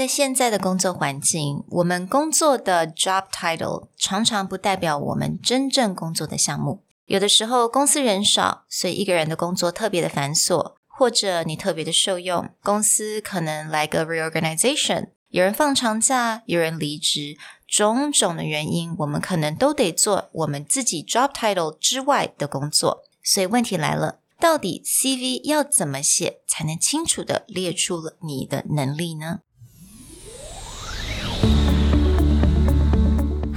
[0.00, 6.82] 在现在的工作环境，我们工作的 job title 常常不代表我们真正工作的项目。
[7.04, 17.36] 有的时候公司人少，所以一个人的工作特别的繁琐，或者你特别的受用，公司可能来个 reorganization，有人放长假，有人离职，
[17.68, 23.02] 种种的原因，我们可能都得做我们自己 job title 之外的工作。
[23.22, 29.40] 所以问题来了，到底 CV 要怎么写才能清楚的列出了你的能力呢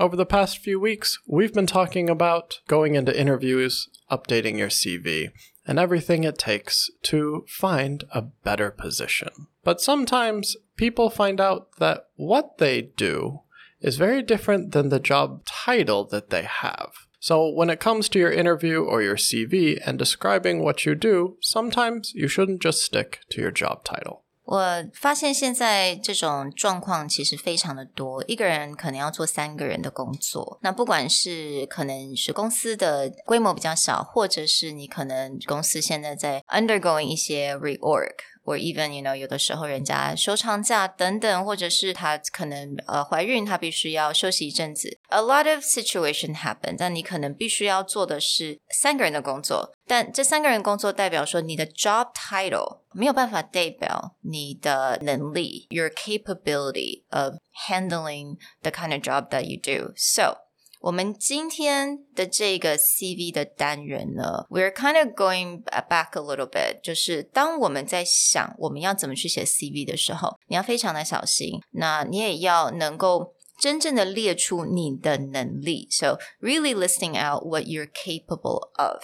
[0.00, 5.28] Over the past few weeks, we've been talking about going into interviews, updating your CV,
[5.66, 9.28] and everything it takes to find a better position.
[9.62, 13.40] But sometimes people find out that what they do
[13.82, 16.92] is very different than the job title that they have.
[17.18, 21.36] So, when it comes to your interview or your CV and describing what you do,
[21.42, 24.24] sometimes you shouldn't just stick to your job title.
[24.50, 30.58] 我发现现在这种状况其实非常的多，一个人可能要做三个人的工作。
[30.62, 38.16] 那不管是可能是公司的规模比较小，或者是你可能公司现在在 undergoing 一些 reorg。
[38.43, 44.99] or even you know 有的时候人家休长假等等，或者是她可能呃怀孕，她必须要休息一阵子。
[45.09, 57.35] A lot of situation happen，但你可能必须要做的是三个人的工作，但这三个人工作代表说你的 job title 没有办法代表你的能力，your capability of
[57.67, 59.93] handling the kind of job that you do.
[59.95, 60.37] So
[60.81, 75.87] 我们今天的这个 CV 的单元呢，we're kind of going back a little bit，就是当我们在想我们要怎么去写 CV 的时候，你要非常的小心，那你也要能够真正的列出你的能力。
[75.89, 79.01] So really listing out what you're capable of.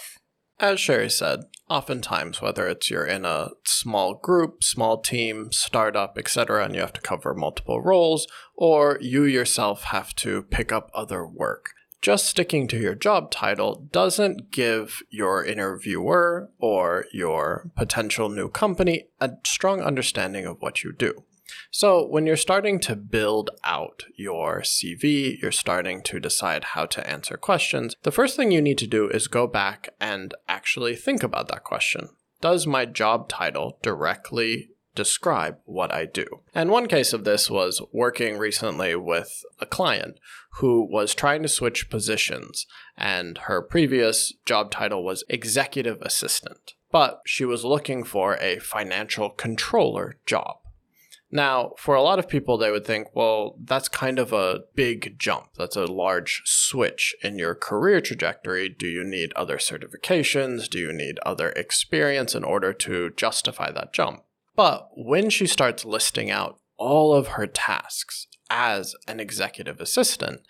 [0.59, 6.65] As Sherry said, oftentimes, whether it's you're in a small group, small team, startup, etc.,
[6.65, 11.27] and you have to cover multiple roles, or you yourself have to pick up other
[11.27, 18.49] work, just sticking to your job title doesn't give your interviewer or your potential new
[18.49, 21.23] company a strong understanding of what you do.
[21.71, 27.09] So, when you're starting to build out your CV, you're starting to decide how to
[27.09, 31.23] answer questions, the first thing you need to do is go back and actually think
[31.23, 32.09] about that question.
[32.41, 36.25] Does my job title directly describe what I do.
[36.55, 40.19] And one case of this was working recently with a client
[40.53, 42.65] who was trying to switch positions,
[42.97, 46.73] and her previous job title was executive assistant.
[46.91, 50.57] But she was looking for a financial controller job.
[51.29, 55.19] Now, for a lot of people, they would think, well, that's kind of a big
[55.19, 55.49] jump.
[55.57, 58.69] That's a large switch in your career trajectory.
[58.69, 60.69] Do you need other certifications?
[60.69, 64.23] Do you need other experience in order to justify that jump?
[64.55, 70.41] But when she starts listing out all of her tasks as an executive assistant,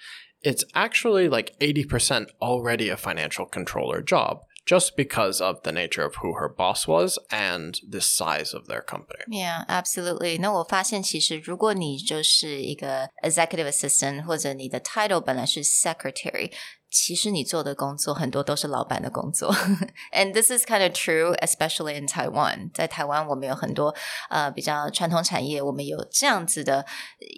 [0.43, 6.14] it's actually like 80% already a financial controller job just because of the nature of
[6.22, 9.24] who her boss was and the size of their company.
[9.26, 10.38] Yeah, absolutely.
[10.38, 16.52] 那我发现，其实如果你就是一个 executive assistant，或者你的 title 本来是 secretary，
[16.88, 19.50] 其实你做的工作很多都是老板的工作，
[20.12, 22.70] and this is kind of true, especially in Taiwan。
[22.74, 23.94] 在台湾，我们有很多
[24.28, 26.84] 呃比较传统产业，我们有这样子的，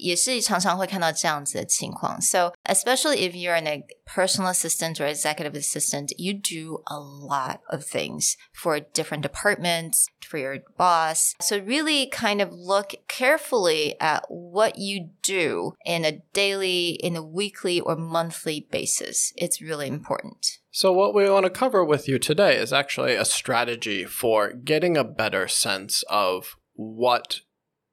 [0.02, 2.20] 也是常常会看到这样子的情况。
[2.20, 8.37] So especially if you're an personal assistant or executive assistant, you do a lot of things
[8.53, 11.35] for different departments, for your boss.
[11.41, 17.23] So really kind of look carefully at what you do in a daily, in a
[17.23, 19.33] weekly or monthly basis.
[19.35, 20.59] It's really important.
[20.71, 24.95] So, what we want to cover with you today is actually a strategy for getting
[24.95, 27.41] a better sense of what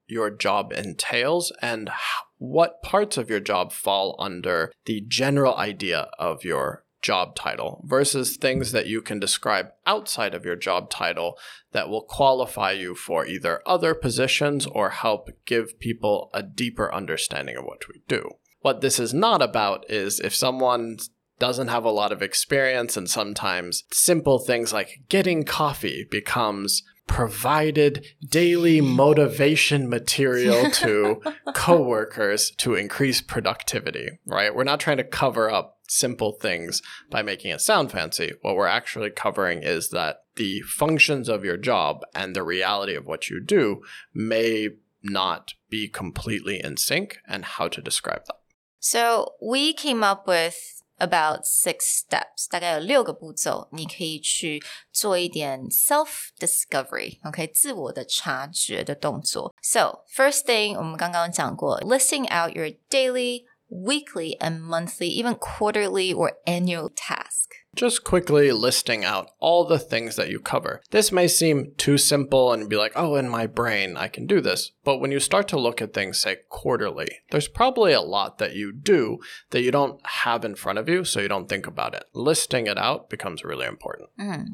[0.06, 1.90] your job entails and
[2.38, 8.36] what parts of your job fall under the general idea of your job title versus
[8.36, 11.38] things that you can describe outside of your job title
[11.72, 17.56] that will qualify you for either other positions or help give people a deeper understanding
[17.56, 18.28] of what we do.
[18.60, 20.98] What this is not about is if someone
[21.38, 28.04] doesn't have a lot of experience and sometimes simple things like getting coffee becomes provided
[28.28, 31.22] daily motivation material to
[31.54, 34.54] coworkers to increase productivity, right?
[34.54, 38.32] We're not trying to cover up simple things by making it sound fancy.
[38.42, 43.06] What we're actually covering is that the functions of your job and the reality of
[43.06, 43.82] what you do
[44.12, 44.70] may
[45.02, 48.40] not be completely in sync and how to describe that.
[48.78, 57.51] So we came up with about six steps，大概有六个步骤，你可以去做一点 self discovery，OK，、okay?
[57.53, 59.53] 自我的察觉的动作。
[59.63, 68.51] So first thing，我们刚刚讲过，listing out your daily, weekly, and monthly, even quarterly or annual task just quickly
[68.51, 70.81] listing out all the things that you cover.
[70.91, 74.41] This may seem too simple and be like, oh, in my brain, I can do
[74.41, 74.71] this.
[74.83, 78.55] But when you start to look at things, say quarterly, there's probably a lot that
[78.55, 79.19] you do
[79.51, 82.03] that you don't have in front of you, so you don't think about it.
[82.13, 84.09] Listing it out becomes really important.
[84.19, 84.47] Mm,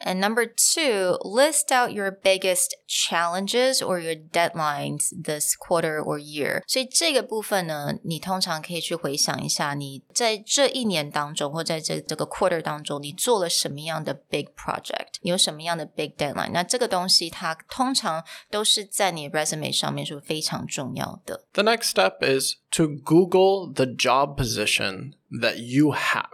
[0.00, 6.62] and number two, list out your biggest challenges or your deadlines this quarter or year.
[6.66, 16.50] 所以这个部分呢，你通常可以去回想一下，你在这一年当中，或在这这个 quarter 当中，你做了什么样的 big project，你有什么样的 big deadline？
[16.52, 21.44] 那这个东西它通常都是在你 resume 上面是非常重要的。
[21.52, 26.28] The next step is to Google the job position that you have.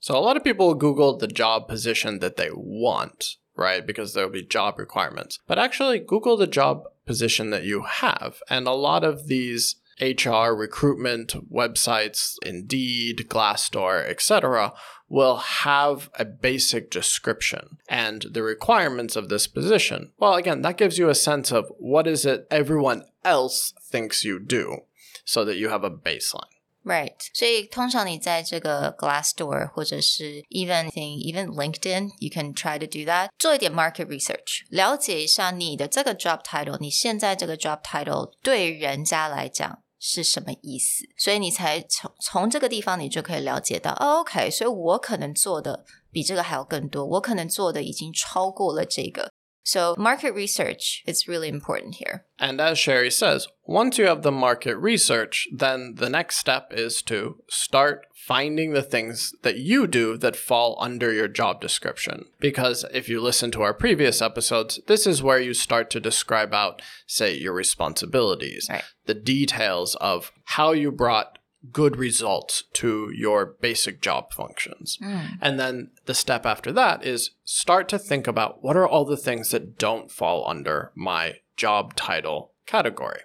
[0.00, 3.86] So a lot of people Google the job position that they want, right?
[3.86, 5.38] Because there'll be job requirements.
[5.46, 8.34] But actually, Google the job position that you have.
[8.50, 14.72] And a lot of these HR recruitment websites, Indeed, Glassdoor, etc.,
[15.08, 20.10] will have a basic description and the requirements of this position.
[20.18, 24.40] Well, again, that gives you a sense of what is it everyone else thinks you
[24.40, 24.86] do
[25.24, 26.50] so that you have a baseline.
[26.84, 37.56] Right，所以通常你在这个 Glassdoor 或者是 even even LinkedIn，you can try to do that，做一点 market research，了解一下你的这个 job title，你现在这个
[37.56, 49.29] job title 对人家来讲 是什么意思，所以你才从从这个地方你就可以了解到、哦、，OK，所以我可能做的比这个还要更多，我可能做的已经超过了这个。
[49.63, 52.25] So market research is really important here.
[52.39, 57.01] And as Sherry says, once you have the market research, then the next step is
[57.03, 62.25] to start finding the things that you do that fall under your job description.
[62.39, 66.53] Because if you listen to our previous episodes, this is where you start to describe
[66.53, 68.83] out, say, your responsibilities, right.
[69.05, 71.38] the details of how you brought
[71.72, 74.98] good results to your basic job functions.
[75.02, 75.38] Mm.
[75.40, 79.16] And then the step after that is start to think about what are all the
[79.16, 83.20] things that don't fall under my job title category?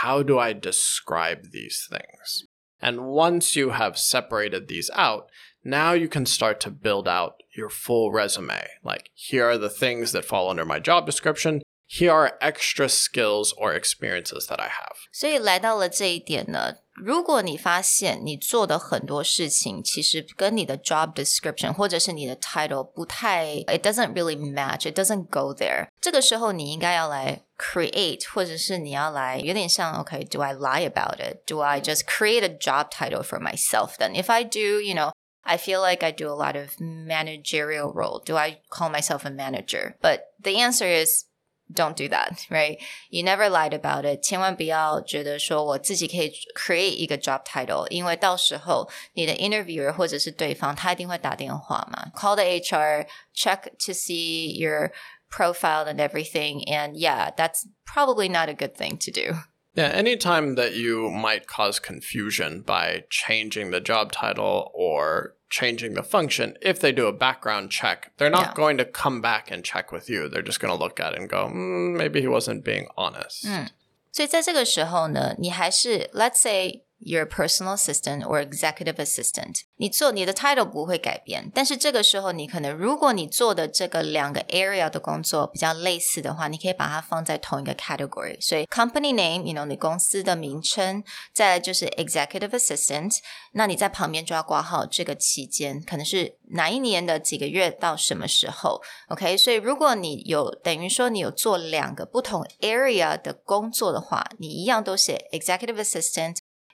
[0.00, 2.46] How do I describe these things?
[2.80, 5.28] And once you have separated these out,
[5.62, 8.66] now you can start to build out your full resume.
[8.82, 13.52] Like, here are the things that fall under my job description here are extra skills
[13.56, 14.96] or experiences that I have.
[15.12, 25.88] 所以来到了这一点呢， 如果你发现你做的很多事情其实跟你的 job description 或者是你的 title 不太，it doesn't really match, it doesn't go there。
[26.00, 31.44] 这个时候你应该要来 create，或者是你要来有点像，OK，do、okay, I lie about it?
[31.46, 33.96] Do I just create a job title for myself?
[33.98, 35.12] Then if I do, you know.
[35.46, 38.22] I feel like I do a lot of managerial role.
[38.24, 39.94] Do I call myself a manager?
[40.00, 41.26] But the answer is
[41.72, 42.78] don't do that, right?
[43.08, 44.22] You never lied about it.
[44.22, 54.92] 千万不要觉得说我自己可以 create 一个 job title，因为到时候你的 interviewer 或者是对方他一定会打电话嘛，call the HR, check to see your
[55.30, 56.62] profile and everything.
[56.68, 59.38] And yeah, that's probably not a good thing to do.
[59.74, 66.02] Yeah, anytime that you might cause confusion by changing the job title or changing the
[66.02, 68.54] function, if they do a background check, they're not yeah.
[68.54, 70.28] going to come back and check with you.
[70.28, 73.46] They're just going to look at it and go, mm, maybe he wasn't being honest.
[73.46, 73.70] 嗯，
[74.12, 79.56] 所以在这个时候呢，你还是 let's say your personal assistant or executive assistant。
[79.76, 88.40] 你做你的 title 不会改变，但是这个时候你可能，如果你做的这个两个 area 的工作比较类似的话，你可以把它放在同一个 category。
[88.40, 93.18] 所以 company name，you know，你公司的名称，再来就是 executive assistant，
[93.52, 98.80] 那你在旁边就要挂号这个期间，可能是哪一年的几个月到什么时候？
[99.08, 105.84] OK，所以如果你有等于说你有做两个不同 area 的工作的话，你一样都写 executive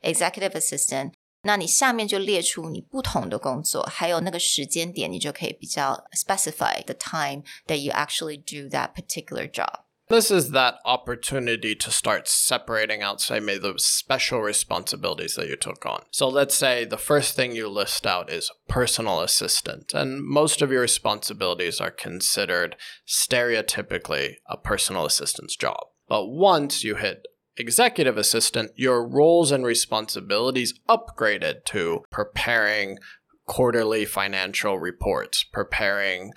[0.05, 1.13] assistant，executive assistant。
[1.43, 9.85] 那你下面就列出你不同的工作，还有那个时间点，你就可以比较 specify the time that you actually do that particular job.
[10.09, 15.55] This is that opportunity to start separating out, say, maybe the special responsibilities that you
[15.55, 16.03] took on.
[16.11, 20.73] So let's say the first thing you list out is personal assistant, and most of
[20.73, 22.75] your responsibilities are considered
[23.07, 25.79] stereotypically a personal assistant's job.
[26.09, 32.98] But once you hit executive assistant, your roles and responsibilities upgraded to preparing
[33.46, 36.34] quarterly financial reports, preparing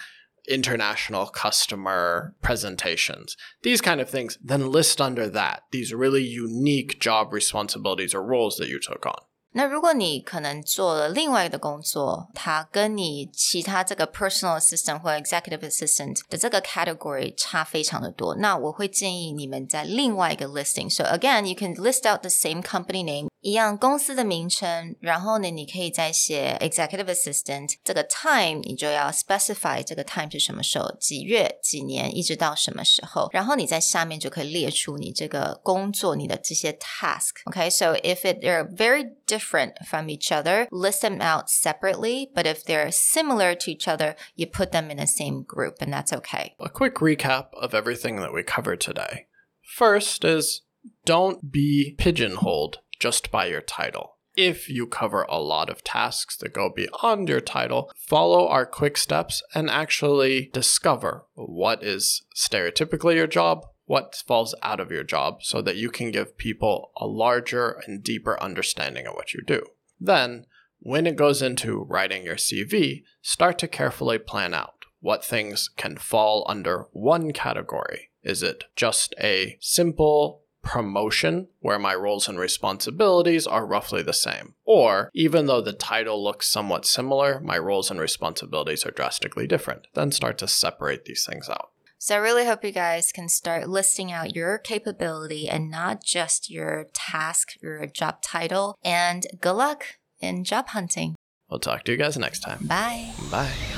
[0.49, 7.33] international customer presentations, these kind of things, then list under that these really unique job
[7.33, 9.19] responsibilities or roles that you took on.
[9.58, 22.22] 那如果你可能做了另外的工作，它跟你其他这个 personal assistant 或 executive assistant 的这个 category 差非常的多，那我会建议你们在另外一个 listing。So again, you can list out
[22.22, 38.24] the same company name 一样公司的名称，然后呢，你可以再写 executive assistant 这个 time，你就要 specify 这个 time 是什么时候，几月、几年，一直到什么时候，然后你在下面就可以列出你这个工作你的这些 task。Okay, if
[38.24, 42.30] it they're very different from each other, list them out separately.
[42.34, 45.92] But if they're similar to each other, you put them in the same group, and
[45.92, 46.56] that's okay.
[46.60, 49.28] A quick recap of everything that we covered today.
[49.76, 50.62] First is
[51.06, 54.17] don't be pigeonholed just by your title.
[54.37, 58.97] If you cover a lot of tasks that go beyond your title, follow our quick
[58.97, 65.43] steps and actually discover what is stereotypically your job, what falls out of your job,
[65.43, 69.63] so that you can give people a larger and deeper understanding of what you do.
[69.99, 70.45] Then,
[70.79, 75.97] when it goes into writing your CV, start to carefully plan out what things can
[75.97, 78.11] fall under one category.
[78.23, 84.55] Is it just a simple promotion where my roles and responsibilities are roughly the same.
[84.67, 89.87] Or, even though the title looks somewhat similar, my roles and responsibilities are drastically different.
[89.95, 91.71] Then start to separate these things out.
[91.97, 96.51] So I really hope you guys can start listing out your capability and not just
[96.51, 98.77] your task, your job title.
[98.85, 99.85] And good luck
[100.21, 101.15] in job hunting.
[101.49, 102.67] We'll talk to you guys next time.
[102.67, 103.11] Bye.
[103.31, 103.78] Bye.